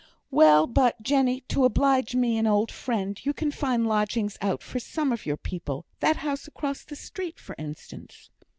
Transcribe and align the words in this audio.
"Well, 0.31 0.65
but 0.65 1.03
Jenny, 1.03 1.41
to 1.49 1.63
oblige 1.63 2.15
me, 2.15 2.39
an 2.39 2.47
old 2.47 2.71
friend, 2.71 3.23
you 3.23 3.33
can 3.33 3.51
find 3.51 3.85
lodgings 3.85 4.35
out 4.41 4.63
for 4.63 4.79
some 4.79 5.11
of 5.13 5.27
your 5.27 5.37
people 5.37 5.85
the 5.99 6.15
house 6.15 6.47
across, 6.47 6.81
for 7.35 7.55
instance." 7.59 8.31